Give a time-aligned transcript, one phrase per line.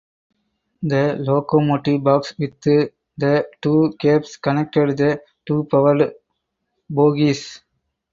[0.81, 6.13] The locomotive box with the two cabs connected the two powered
[6.89, 7.61] bogies.